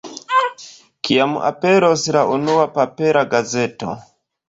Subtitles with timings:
[1.09, 3.97] Kiam aperos la unua papera gazeto?